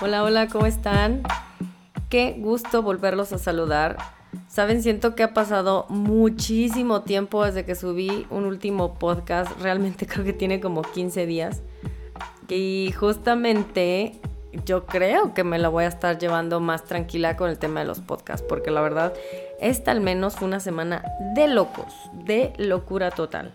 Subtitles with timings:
[0.00, 1.22] Hola, hola, ¿cómo están?
[2.08, 3.96] Qué gusto volverlos a saludar.
[4.48, 9.52] Saben, siento que ha pasado muchísimo tiempo desde que subí un último podcast.
[9.60, 11.62] Realmente creo que tiene como 15 días.
[12.48, 14.18] Y justamente
[14.66, 17.86] yo creo que me la voy a estar llevando más tranquila con el tema de
[17.86, 18.44] los podcasts.
[18.48, 19.14] Porque la verdad,
[19.60, 21.04] esta al menos fue una semana
[21.36, 23.54] de locos, de locura total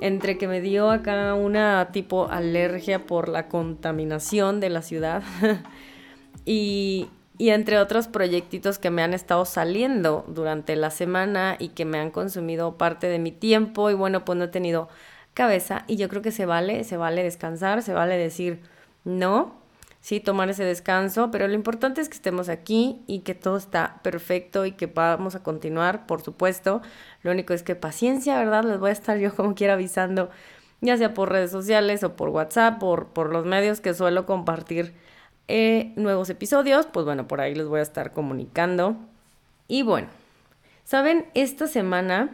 [0.00, 5.22] entre que me dio acá una tipo alergia por la contaminación de la ciudad.
[6.50, 11.84] Y, y, entre otros proyectitos que me han estado saliendo durante la semana y que
[11.84, 13.90] me han consumido parte de mi tiempo.
[13.90, 14.88] Y bueno, pues no he tenido
[15.34, 15.84] cabeza.
[15.88, 18.62] Y yo creo que se vale, se vale descansar, se vale decir
[19.04, 19.57] no,
[20.08, 24.00] sí, tomar ese descanso, pero lo importante es que estemos aquí y que todo está
[24.02, 26.80] perfecto y que vamos a continuar, por supuesto.
[27.22, 28.64] Lo único es que paciencia, ¿verdad?
[28.64, 30.30] Les voy a estar yo como quiera avisando,
[30.80, 34.94] ya sea por redes sociales o por WhatsApp, por, por los medios que suelo compartir
[35.46, 38.96] eh, nuevos episodios, pues bueno, por ahí les voy a estar comunicando.
[39.66, 40.08] Y bueno,
[40.84, 42.30] saben, esta semana,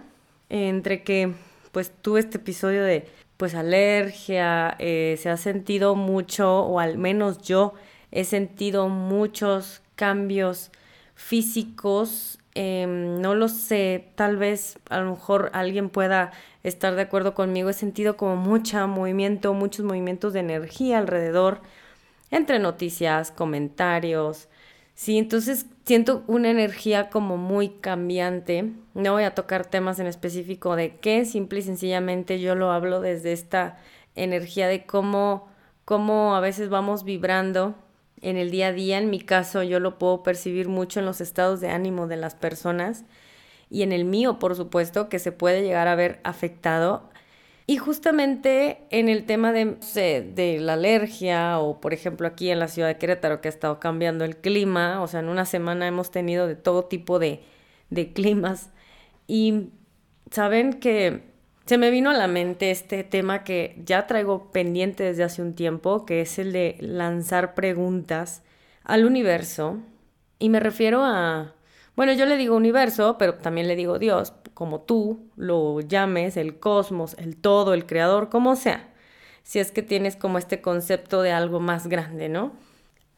[0.48, 1.32] entre que
[1.72, 3.08] pues tuve este episodio de
[3.44, 7.74] pues alergia, eh, se ha sentido mucho, o al menos yo
[8.10, 10.70] he sentido muchos cambios
[11.14, 12.38] físicos.
[12.54, 17.68] Em, no lo sé, tal vez a lo mejor alguien pueda estar de acuerdo conmigo.
[17.68, 21.60] He sentido como mucho movimiento, muchos movimientos de energía alrededor,
[22.30, 24.48] entre noticias, comentarios,
[24.94, 28.72] Sí, entonces siento una energía como muy cambiante.
[28.94, 33.00] No voy a tocar temas en específico de qué, simple y sencillamente yo lo hablo
[33.00, 33.78] desde esta
[34.14, 35.48] energía de cómo,
[35.84, 37.74] cómo a veces vamos vibrando
[38.20, 38.98] en el día a día.
[38.98, 42.34] En mi caso yo lo puedo percibir mucho en los estados de ánimo de las
[42.34, 43.04] personas
[43.70, 47.10] y en el mío, por supuesto, que se puede llegar a ver afectado
[47.66, 49.76] y justamente en el tema de,
[50.34, 53.80] de la alergia o por ejemplo aquí en la ciudad de Querétaro que ha estado
[53.80, 57.40] cambiando el clima, o sea, en una semana hemos tenido de todo tipo de,
[57.90, 58.70] de climas.
[59.26, 59.70] Y
[60.30, 61.22] saben que
[61.66, 65.54] se me vino a la mente este tema que ya traigo pendiente desde hace un
[65.54, 68.42] tiempo, que es el de lanzar preguntas
[68.84, 69.80] al universo
[70.38, 71.54] y me refiero a,
[71.96, 76.58] bueno, yo le digo universo, pero también le digo Dios, como tú lo llames, el
[76.58, 78.88] cosmos, el todo, el creador, como sea,
[79.42, 82.52] si es que tienes como este concepto de algo más grande, ¿no?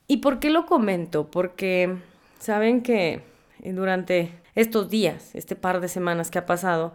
[0.09, 1.31] ¿Y por qué lo comento?
[1.31, 1.97] Porque
[2.39, 3.23] saben que
[3.61, 6.95] durante estos días, este par de semanas que ha pasado,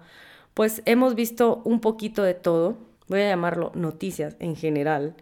[0.53, 5.16] pues hemos visto un poquito de todo, voy a llamarlo noticias en general,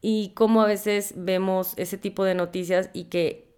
[0.00, 3.48] y cómo a veces vemos ese tipo de noticias y que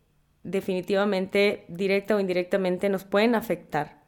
[0.43, 4.00] definitivamente, directa o indirectamente, nos pueden afectar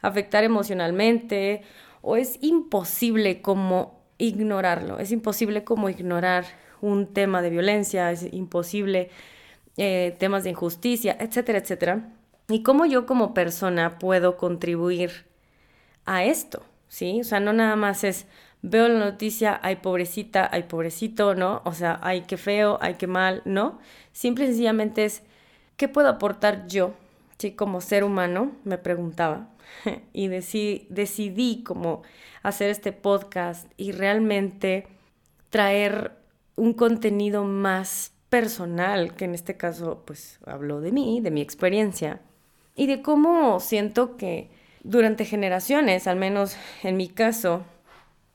[0.00, 1.62] afectar emocionalmente
[2.02, 6.44] o es imposible como ignorarlo, es imposible como ignorar
[6.80, 9.10] un tema de violencia, es imposible
[9.76, 12.12] eh, temas de injusticia, etcétera, etcétera.
[12.48, 15.26] Y cómo yo como persona puedo contribuir
[16.06, 17.20] a esto, ¿sí?
[17.20, 18.26] O sea, no nada más es,
[18.62, 21.62] veo la noticia, hay pobrecita, hay pobrecito, ¿no?
[21.64, 23.78] O sea, hay que feo, hay que mal, ¿no?
[24.12, 25.22] Simple y sencillamente es,
[25.76, 26.94] ¿qué puedo aportar yo,
[27.38, 28.52] sí, como ser humano?
[28.64, 29.48] Me preguntaba
[30.12, 32.02] y decidí, decidí como
[32.42, 34.86] hacer este podcast y realmente
[35.50, 36.12] traer
[36.56, 42.20] un contenido más personal, que en este caso pues hablo de mí, de mi experiencia
[42.74, 44.50] y de cómo siento que
[44.84, 47.64] durante generaciones, al menos en mi caso,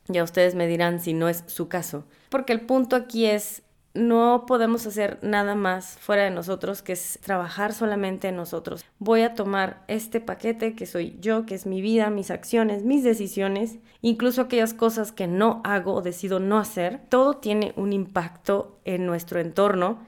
[0.08, 3.64] ya ustedes me dirán si no es su caso, porque el punto aquí es
[3.94, 8.84] no podemos hacer nada más fuera de nosotros que es trabajar solamente en nosotros.
[8.98, 13.04] Voy a tomar este paquete que soy yo, que es mi vida, mis acciones, mis
[13.04, 17.02] decisiones, incluso aquellas cosas que no hago o decido no hacer.
[17.10, 20.00] Todo tiene un impacto en nuestro entorno,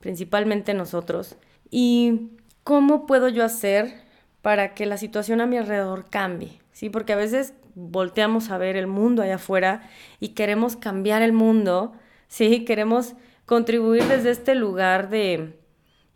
[0.00, 1.36] principalmente nosotros.
[1.70, 2.30] ¿Y
[2.64, 4.02] cómo puedo yo hacer
[4.42, 6.60] para que la situación a mi alrededor cambie?
[6.72, 9.88] Sí, porque a veces volteamos a ver el mundo allá afuera
[10.18, 11.92] y queremos cambiar el mundo,
[12.28, 13.14] sí, queremos
[13.46, 15.58] contribuir desde este lugar de,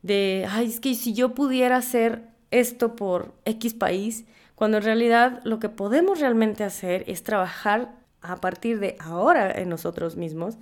[0.03, 5.41] de, ay, es que si yo pudiera hacer esto por X país, cuando en realidad
[5.44, 10.56] lo que podemos realmente hacer es trabajar a partir de ahora en nosotros mismos.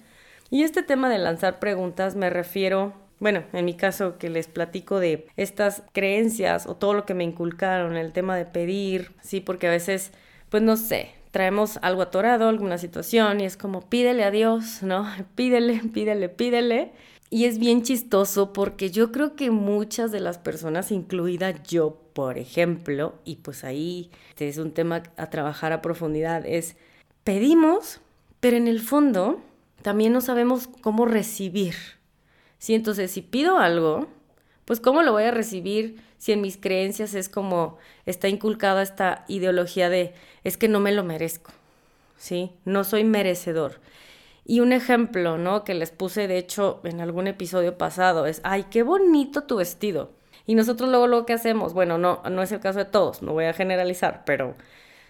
[0.49, 4.99] Y este tema de lanzar preguntas me refiero, bueno, en mi caso que les platico
[4.99, 9.69] de estas creencias o todo lo que me inculcaron, el tema de pedir, sí, porque
[9.69, 10.13] a veces,
[10.49, 15.07] pues no sé, traemos algo atorado, alguna situación y es como pídele a Dios, ¿no?
[15.35, 16.93] Pídele, pídele, pídele.
[17.33, 22.39] Y es bien chistoso porque yo creo que muchas de las personas, incluida yo, por
[22.39, 26.77] ejemplo, y pues ahí este es un tema a trabajar a profundidad, es
[27.23, 28.01] pedimos,
[28.41, 29.41] pero en el fondo
[29.83, 31.77] también no sabemos cómo recibir.
[32.59, 34.09] Sí, entonces si pido algo,
[34.71, 37.77] pues ¿cómo lo voy a recibir si en mis creencias es como
[38.07, 40.15] está inculcada esta ideología de
[40.45, 41.51] es que no me lo merezco?
[42.17, 42.53] ¿Sí?
[42.65, 43.81] No soy merecedor.
[44.45, 45.65] Y un ejemplo, ¿no?
[45.65, 50.13] Que les puse, de hecho, en algún episodio pasado, es, ay, qué bonito tu vestido.
[50.47, 53.33] Y nosotros luego lo que hacemos, bueno, no, no es el caso de todos, no
[53.33, 54.55] voy a generalizar, pero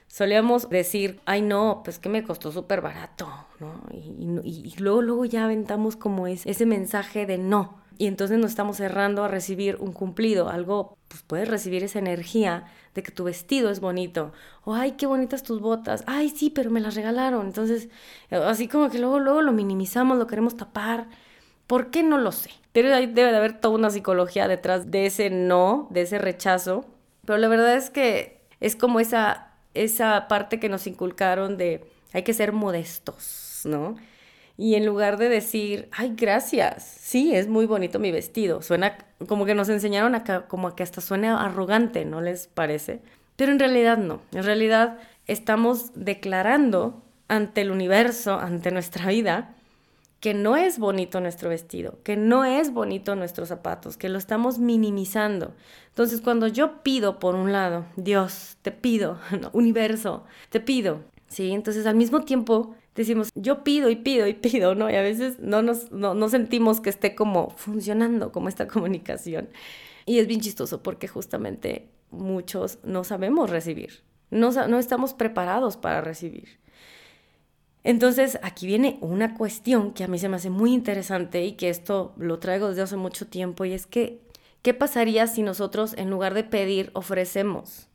[0.07, 3.29] solíamos decir, ay no, pues que me costó súper barato,
[3.59, 3.83] ¿no?
[3.93, 7.80] Y, luego, luego ya aventamos como ese mensaje de no.
[8.01, 12.65] Y entonces nos estamos cerrando a recibir un cumplido, algo, pues puedes recibir esa energía
[12.95, 14.33] de que tu vestido es bonito,
[14.65, 17.45] o ay, qué bonitas tus botas, ay, sí, pero me las regalaron.
[17.45, 17.91] Entonces,
[18.31, 21.09] así como que luego, luego lo minimizamos, lo queremos tapar.
[21.67, 22.49] ¿Por qué no lo sé?
[22.73, 26.87] Pero ahí debe de haber toda una psicología detrás de ese no, de ese rechazo.
[27.27, 32.23] Pero la verdad es que es como esa esa parte que nos inculcaron de hay
[32.23, 33.97] que ser modestos, ¿no?
[34.61, 39.47] Y en lugar de decir, ay, gracias, sí, es muy bonito mi vestido, suena como
[39.47, 43.01] que nos enseñaron acá, como que hasta suena arrogante, ¿no les parece?
[43.37, 49.55] Pero en realidad no, en realidad estamos declarando ante el universo, ante nuestra vida,
[50.21, 54.59] que no es bonito nuestro vestido, que no es bonito nuestros zapatos, que lo estamos
[54.59, 55.55] minimizando.
[55.89, 59.19] Entonces, cuando yo pido, por un lado, Dios, te pido,
[59.55, 61.53] universo, te pido, ¿sí?
[61.53, 64.91] Entonces, al mismo tiempo, decimos, yo pido y pido y pido, ¿no?
[64.91, 69.49] Y a veces no nos no, sentimos que esté como funcionando como esta comunicación.
[70.07, 76.01] Y es bien chistoso porque justamente muchos no sabemos recibir, no, no estamos preparados para
[76.01, 76.61] recibir.
[77.83, 81.71] Entonces, aquí viene una cuestión que a mí se me hace muy interesante y que
[81.71, 84.21] esto lo traigo desde hace mucho tiempo y es que,
[84.63, 87.89] ¿qué pasaría si nosotros en lugar de pedir ofrecemos?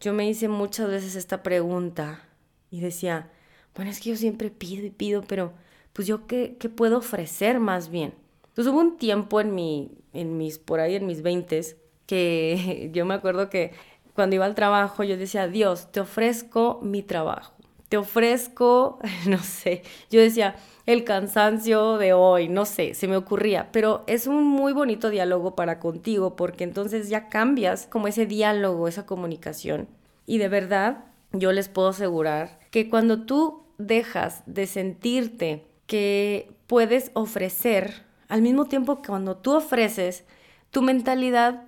[0.00, 2.28] Yo me hice muchas veces esta pregunta
[2.70, 3.30] y decía,
[3.76, 5.52] bueno, es que yo siempre pido y pido, pero
[5.92, 8.14] pues yo qué, qué puedo ofrecer más bien.
[8.48, 11.76] Entonces hubo un tiempo en mi, en mis, por ahí en mis veintes,
[12.06, 13.72] que yo me acuerdo que
[14.14, 17.56] cuando iba al trabajo yo decía, Dios, te ofrezco mi trabajo
[17.88, 20.56] te ofrezco, no sé, yo decía,
[20.86, 25.56] el cansancio de hoy, no sé, se me ocurría, pero es un muy bonito diálogo
[25.56, 29.88] para contigo porque entonces ya cambias como ese diálogo, esa comunicación.
[30.26, 37.10] Y de verdad, yo les puedo asegurar que cuando tú dejas de sentirte que puedes
[37.14, 40.24] ofrecer, al mismo tiempo que cuando tú ofreces,
[40.70, 41.64] tu mentalidad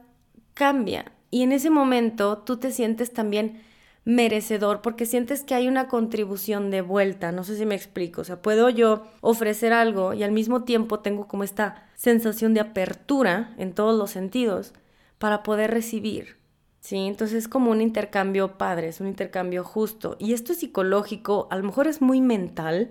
[0.55, 1.12] cambia.
[1.31, 3.62] Y en ese momento tú te sientes también
[4.05, 8.25] merecedor porque sientes que hay una contribución de vuelta, no sé si me explico, o
[8.25, 13.54] sea, puedo yo ofrecer algo y al mismo tiempo tengo como esta sensación de apertura
[13.58, 14.72] en todos los sentidos
[15.19, 16.38] para poder recibir.
[16.80, 16.96] ¿Sí?
[16.96, 20.16] Entonces es como un intercambio padre, es un intercambio justo.
[20.19, 22.90] Y esto es psicológico, a lo mejor es muy mental,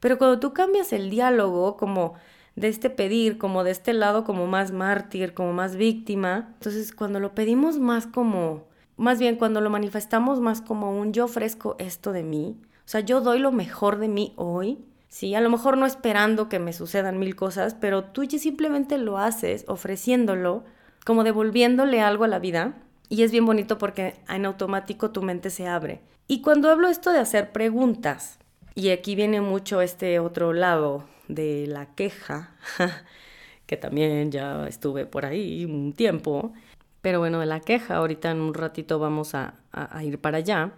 [0.00, 2.14] pero cuando tú cambias el diálogo como
[2.56, 7.20] de este pedir, como de este lado como más mártir, como más víctima, entonces cuando
[7.20, 8.64] lo pedimos más como
[8.96, 13.00] más bien cuando lo manifestamos más como un yo ofrezco esto de mí, o sea,
[13.00, 16.72] yo doy lo mejor de mí hoy, sí, a lo mejor no esperando que me
[16.72, 20.64] sucedan mil cosas, pero tú ya simplemente lo haces ofreciéndolo,
[21.06, 22.74] como devolviéndole algo a la vida,
[23.12, 26.00] y es bien bonito porque en automático tu mente se abre.
[26.28, 28.38] Y cuando hablo esto de hacer preguntas,
[28.74, 32.56] y aquí viene mucho este otro lado de la queja,
[33.66, 36.54] que también ya estuve por ahí un tiempo,
[37.02, 39.56] pero bueno, de la queja, ahorita en un ratito vamos a,
[40.02, 40.72] ir para allá,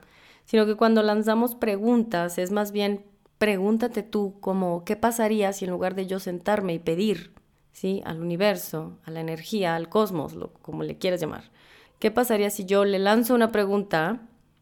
[0.44, 3.04] sino que cuando lanzamos preguntas es más bien
[3.38, 7.32] pregúntate tú como qué pasaría si en lugar de yo sentarme y pedir,
[7.70, 8.02] ¿sí?
[8.04, 11.53] Al universo, a la energía, al cosmos, lo, como le quieras llamar.
[12.04, 14.20] ¿Qué pasaría si yo le lanzo una pregunta?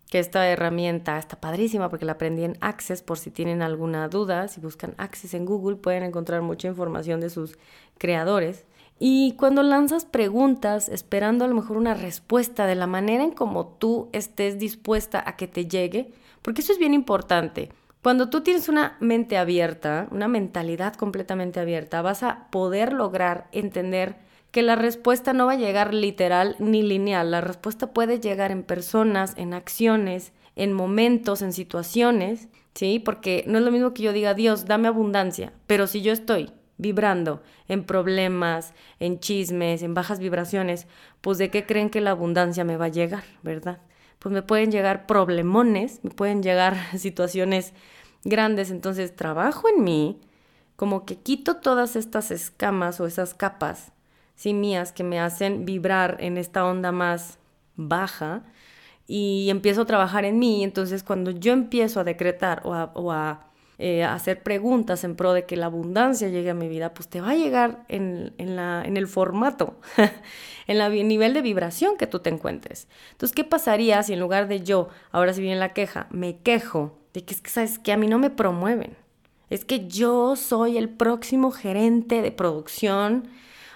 [0.08, 4.46] Que esta herramienta está padrísima porque la aprendí en Access por si tienen alguna duda.
[4.46, 7.58] Si buscan Access en Google pueden encontrar mucha información de sus
[7.98, 8.64] creadores.
[9.00, 13.66] Y cuando lanzas preguntas esperando a lo mejor una respuesta de la manera en como
[13.66, 17.70] tú estés dispuesta a que te llegue, porque eso es bien importante.
[18.04, 24.30] Cuando tú tienes una mente abierta, una mentalidad completamente abierta, vas a poder lograr entender
[24.52, 27.30] que la respuesta no va a llegar literal ni lineal.
[27.30, 32.98] La respuesta puede llegar en personas, en acciones, en momentos, en situaciones, ¿sí?
[32.98, 36.52] Porque no es lo mismo que yo diga, Dios, dame abundancia, pero si yo estoy
[36.76, 40.86] vibrando en problemas, en chismes, en bajas vibraciones,
[41.22, 43.80] pues de qué creen que la abundancia me va a llegar, ¿verdad?
[44.18, 47.72] Pues me pueden llegar problemones, me pueden llegar situaciones
[48.24, 50.20] grandes, entonces trabajo en mí,
[50.76, 53.92] como que quito todas estas escamas o esas capas,
[54.42, 57.38] sí, mías, que me hacen vibrar en esta onda más
[57.76, 58.42] baja
[59.06, 63.46] y empiezo a trabajar en mí, entonces cuando yo empiezo a decretar o a,
[63.78, 67.20] eh, hacer preguntas en pro de que la abundancia llegue a mi vida, pues te
[67.20, 69.78] va a llegar en el formato,
[70.66, 72.88] en el nivel de vibración que tú te encuentres.
[73.12, 76.98] Entonces, ¿qué pasaría si en lugar de yo, ahora si viene la queja, me quejo
[77.14, 78.96] de que es que, ¿sabes que A mí no me promueven.
[79.50, 83.28] Es que yo soy el próximo gerente de producción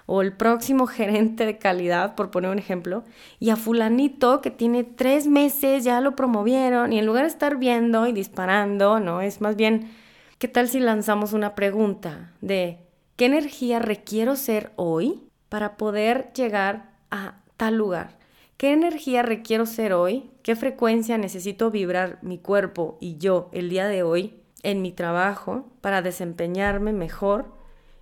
[0.06, 3.04] o el próximo gerente de calidad, por poner un ejemplo,
[3.38, 7.56] y a fulanito que tiene tres meses ya lo promovieron y en lugar de estar
[7.56, 9.20] viendo y disparando, ¿no?
[9.20, 9.90] Es más bien,
[10.38, 12.78] ¿qué tal si lanzamos una pregunta de
[13.16, 18.16] qué energía requiero ser hoy para poder llegar a tal lugar?
[18.56, 20.30] ¿Qué energía requiero ser hoy?
[20.42, 25.68] ¿Qué frecuencia necesito vibrar mi cuerpo y yo el día de hoy en mi trabajo
[25.82, 27.55] para desempeñarme mejor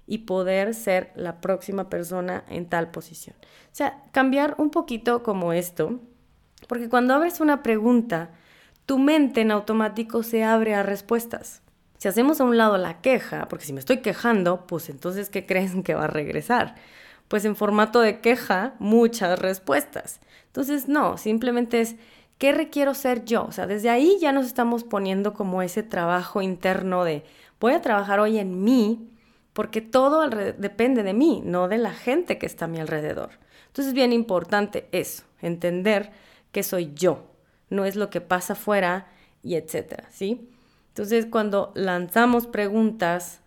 [0.07, 3.37] y poder ser la próxima persona en tal posición.
[3.41, 6.01] O sea, cambiar un poquito como esto,
[6.69, 8.31] porque cuando abres una pregunta,
[8.87, 11.63] tu mente en automático se abre a respuestas.
[11.99, 15.47] Si hacemos a un lado la queja, porque si me estoy quejando, pues entonces, ¿qué
[15.47, 16.75] creen que va a regresar?
[17.29, 20.21] Pues en formato de queja, muchas respuestas.
[20.47, 21.97] Entonces, no, simplemente es,
[22.37, 23.47] ¿qué requiero ser yo?
[23.47, 27.25] O sea, desde ahí ya nos estamos poniendo como ese trabajo interno de,
[27.59, 29.14] voy a trabajar hoy en mí
[29.55, 33.31] porque todo depende de mí, no de la gente que está a mi alrededor.
[33.69, 36.13] Entonces es bien importante eso, entender
[36.53, 37.25] que soy yo,
[37.71, 39.07] no es lo que pasa afuera
[39.43, 40.51] y etcétera, ¿sí?
[40.89, 43.41] Entonces cuando lanzamos preguntas,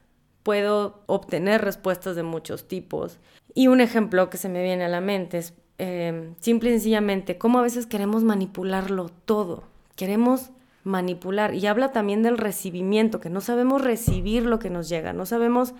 [0.43, 3.19] puedo obtener respuestas de muchos tipos.
[3.53, 7.37] Y un ejemplo que se me viene a la mente es eh, simple y sencillamente
[7.37, 9.63] cómo a veces queremos manipularlo todo.
[9.97, 10.51] Queremos
[10.87, 11.53] manipular.
[11.53, 15.73] Y habla también del recibimiento, que no sabemos recibir lo que nos llega, no sabemos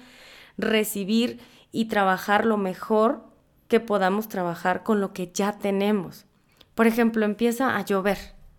[0.57, 1.39] recibir
[1.71, 3.23] y trabajar lo mejor
[3.67, 6.25] que podamos trabajar con lo que ya tenemos.
[6.75, 8.17] Por ejemplo, empieza a llover,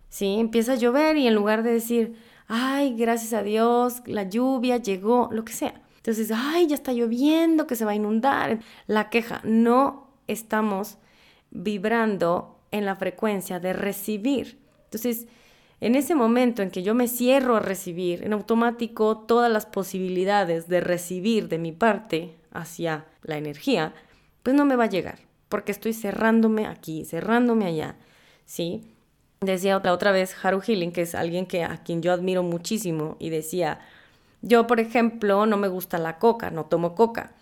[0.08, 0.38] ¿sí?
[0.38, 5.28] Empieza a llover y en lugar de decir, ay, gracias a Dios, la lluvia llegó,
[5.32, 5.82] lo que sea.
[5.96, 8.60] Entonces, ay, ya está lloviendo, que se va a inundar.
[8.86, 10.98] La queja, no estamos
[11.50, 14.58] vibrando en la frecuencia de recibir.
[14.84, 15.26] Entonces,
[15.80, 20.68] en ese momento en que yo me cierro a recibir, en automático todas las posibilidades
[20.68, 23.94] de recibir de mi parte hacia la energía,
[24.42, 27.96] pues no me va a llegar, porque estoy cerrándome aquí, cerrándome allá,
[28.44, 28.90] ¿sí?
[29.40, 33.16] Decía otra, otra vez Haru Healing, que es alguien que, a quien yo admiro muchísimo,
[33.20, 33.78] y decía,
[34.42, 37.34] yo, por ejemplo, no me gusta la coca, no tomo coca,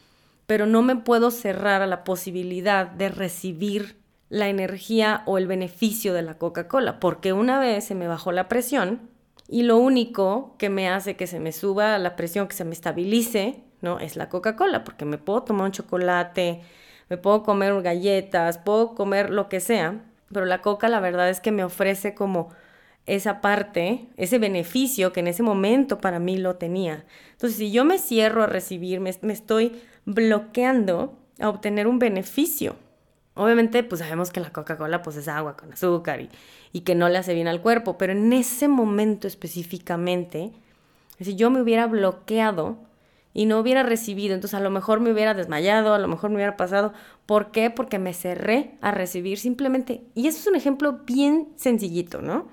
[0.46, 3.96] pero no me puedo cerrar a la posibilidad de recibir
[4.28, 8.48] la energía o el beneficio de la Coca-Cola, porque una vez se me bajó la
[8.48, 9.08] presión
[9.48, 12.72] y lo único que me hace que se me suba la presión, que se me
[12.72, 14.00] estabilice, ¿no?
[14.00, 16.62] Es la Coca-Cola, porque me puedo tomar un chocolate,
[17.08, 20.02] me puedo comer galletas, puedo comer lo que sea,
[20.32, 22.48] pero la Coca la verdad es que me ofrece como
[23.06, 27.04] esa parte, ese beneficio que en ese momento para mí lo tenía.
[27.30, 32.74] Entonces, si yo me cierro a recibir, me, me estoy bloqueando a obtener un beneficio
[33.36, 36.30] Obviamente, pues sabemos que la Coca-Cola pues es agua con azúcar y,
[36.72, 40.52] y, que no le hace bien al cuerpo, pero en ese momento específicamente,
[41.20, 42.78] si yo me hubiera bloqueado
[43.34, 46.36] y no hubiera recibido, entonces a lo mejor me hubiera desmayado, a lo mejor me
[46.36, 46.94] hubiera pasado.
[47.26, 47.68] ¿Por qué?
[47.68, 50.00] Porque me cerré a recibir simplemente.
[50.14, 52.48] Y eso es un ejemplo bien sencillito, ¿no?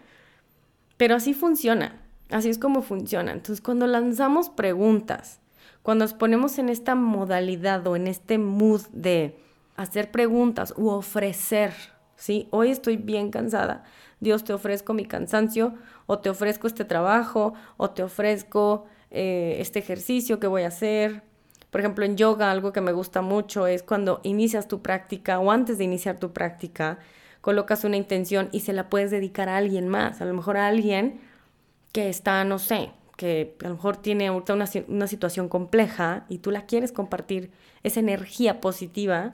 [0.97, 3.31] Pero así funciona, así es como funciona.
[3.31, 5.39] Entonces cuando lanzamos preguntas,
[5.83, 9.37] cuando nos ponemos en esta modalidad o en este mood de
[9.75, 11.73] hacer preguntas u ofrecer,
[12.15, 12.47] ¿sí?
[12.51, 13.83] Hoy estoy bien cansada.
[14.19, 15.73] Dios te ofrezco mi cansancio
[16.05, 21.23] o te ofrezco este trabajo o te ofrezco eh, este ejercicio que voy a hacer.
[21.69, 25.51] Por ejemplo, en yoga algo que me gusta mucho es cuando inicias tu práctica o
[25.51, 26.99] antes de iniciar tu práctica,
[27.41, 30.67] colocas una intención y se la puedes dedicar a alguien más, a lo mejor a
[30.67, 31.19] alguien
[31.91, 36.37] que está, no sé, que a lo mejor tiene ahorita una, una situación compleja y
[36.37, 37.51] tú la quieres compartir,
[37.83, 39.33] esa energía positiva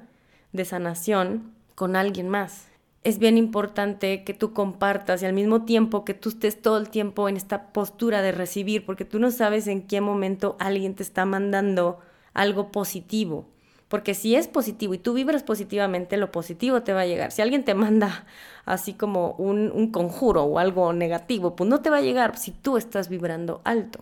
[0.51, 2.68] de sanación con alguien más.
[3.03, 6.89] Es bien importante que tú compartas y al mismo tiempo que tú estés todo el
[6.89, 11.03] tiempo en esta postura de recibir, porque tú no sabes en qué momento alguien te
[11.03, 12.00] está mandando
[12.34, 13.48] algo positivo.
[13.89, 17.32] Porque si es positivo y tú vibras positivamente, lo positivo te va a llegar.
[17.32, 18.25] Si alguien te manda
[18.65, 22.77] así como un, conjuro o algo negativo, pues no te va a llegar si tú
[22.77, 24.00] estás vibrando alto.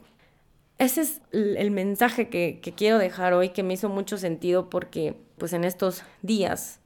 [0.77, 5.53] Ese es el mensaje que, quiero dejar hoy, que me hizo mucho sentido porque pues
[5.53, 6.79] en estos días,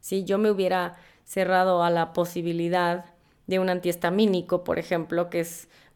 [0.00, 3.04] si yo me hubiera cerrado a la posibilidad
[3.46, 5.46] de un antihistamínico, por ejemplo, que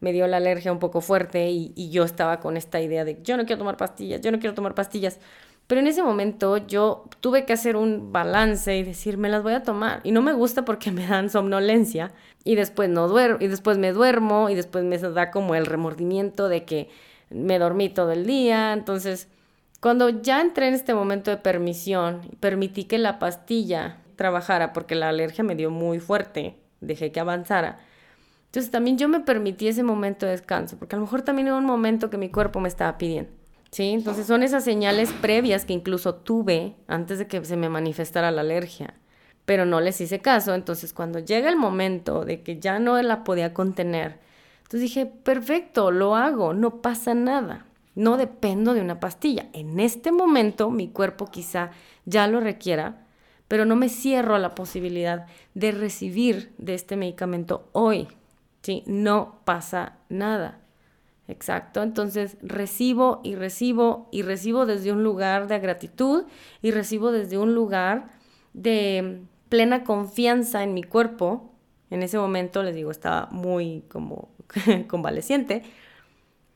[0.01, 3.21] me dio la alergia un poco fuerte y, y yo estaba con esta idea de
[3.23, 5.19] yo no quiero tomar pastillas, yo no quiero tomar pastillas.
[5.67, 9.55] Pero en ese momento yo tuve que hacer un balance y decir, me las voy
[9.55, 10.01] a tomar.
[10.05, 12.13] Y no me gusta porque me dan somnolencia
[12.45, 16.49] y después no duermo, y después me duermo y después me da como el remordimiento
[16.49, 16.89] de que
[17.35, 19.29] me dormí todo el día, entonces
[19.83, 25.09] cuando ya entré en este momento de permisión, permití que la pastilla trabajara porque la
[25.09, 27.81] alergia me dio muy fuerte, dejé que avanzara.
[28.47, 31.57] Entonces también yo me permití ese momento de descanso, porque a lo mejor también era
[31.57, 33.33] un momento que mi cuerpo me estaba pidiendo.
[33.73, 33.89] ¿Sí?
[33.89, 38.43] Entonces son esas señales previas que incluso tuve antes de que se me manifestara la
[38.43, 38.95] alergia,
[39.47, 40.55] pero no les hice caso.
[40.55, 44.21] Entonces cuando llega el momento de que ya no la podía contener,
[44.73, 47.67] entonces dije, perfecto, lo hago, no pasa nada.
[47.95, 49.50] No dependo de una pastilla.
[49.52, 51.73] En este momento mi cuerpo quizá
[52.07, 53.05] ya lo requiera,
[53.49, 58.09] pero no me cierro a la posibilidad de recibir de este medicamento hoy.
[58.62, 58.83] ¿sí?
[58.87, 60.61] No pasa nada.
[61.29, 66.25] Exacto, entonces recibo y recibo y recibo desde un lugar de gratitud
[66.62, 68.09] y recibo desde un lugar
[68.55, 71.52] de plena confianza en mi cuerpo.
[71.91, 74.31] En ese momento, les digo, estaba muy como
[74.88, 75.62] convaleciente.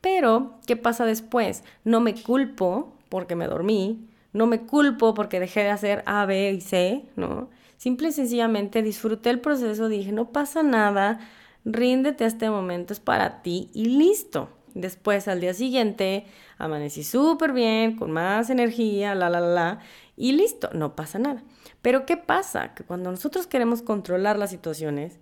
[0.01, 1.63] Pero, ¿qué pasa después?
[1.83, 6.51] No me culpo porque me dormí, no me culpo porque dejé de hacer A, B
[6.51, 7.49] y C, ¿no?
[7.77, 11.19] Simple y sencillamente disfruté el proceso, dije, no pasa nada,
[11.65, 14.49] ríndete a este momento, es para ti y listo.
[14.73, 16.25] Después, al día siguiente,
[16.59, 19.79] amanecí súper bien, con más energía, la, la, la, la,
[20.15, 21.43] y listo, no pasa nada.
[21.81, 22.73] Pero ¿qué pasa?
[22.75, 25.19] Que cuando nosotros queremos controlar las situaciones,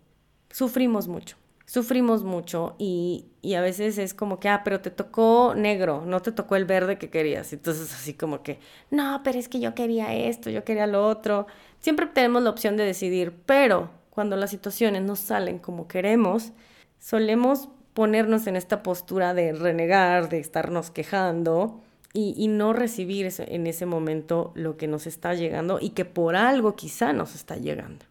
[0.49, 5.53] sufrimos mucho sufrimos mucho y, y, a veces es como que, ah, pero te tocó
[5.55, 7.53] negro, no te tocó el verde que querías.
[7.53, 8.59] Entonces así como que,
[8.91, 11.47] no, pero es que yo quería esto, yo quería lo otro.
[11.79, 16.51] Siempre tenemos la opción de decidir, pero cuando las situaciones no salen como queremos,
[16.99, 21.81] solemos ponernos en esta postura de renegar, de estarnos quejando
[22.13, 26.35] y, y no recibir en ese momento lo que nos está llegando y que por
[26.35, 28.05] algo quizá nos está llegando.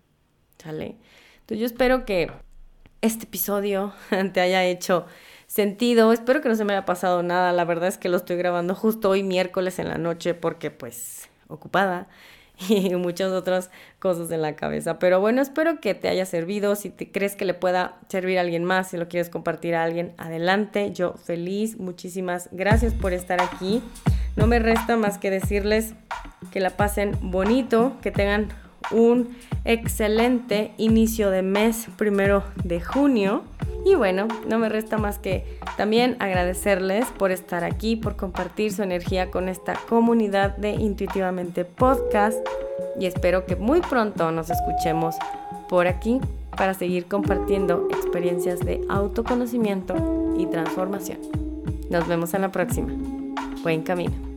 [0.59, 0.97] ¿Sale?
[1.41, 2.31] Entonces yo espero que
[3.05, 3.93] este episodio
[4.33, 5.07] te haya hecho
[5.47, 6.13] sentido.
[6.13, 7.53] Espero que no se me haya pasado nada.
[7.53, 11.29] La verdad es que lo estoy grabando justo hoy miércoles en la noche porque pues
[11.49, 12.09] ocupada
[12.69, 14.99] y muchas otras cosas en la cabeza.
[14.99, 16.77] Pero bueno, espero que te haya servido.
[16.77, 19.85] Si te crees que le pueda servir a alguien más, si lo quieres compartir a
[19.85, 20.91] alguien, adelante.
[20.93, 21.79] Yo feliz.
[21.79, 23.83] Muchísimas gracias por estar aquí.
[24.35, 25.95] No me resta más que decirles
[26.51, 28.49] que la pasen bonito, que tengan
[28.91, 33.43] un excelente inicio de mes primero de junio.
[33.85, 38.83] Y bueno, no me resta más que también agradecerles por estar aquí, por compartir su
[38.83, 42.39] energía con esta comunidad de Intuitivamente Podcast.
[42.99, 45.17] Y espero que muy pronto nos escuchemos
[45.69, 46.21] por aquí
[46.57, 51.19] para seguir compartiendo experiencias de autoconocimiento y transformación.
[51.91, 52.93] Nos vemos en la próxima.
[53.63, 54.34] Buen camino.